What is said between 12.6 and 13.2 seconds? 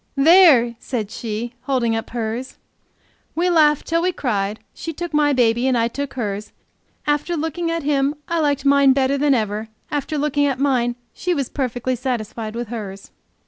hers.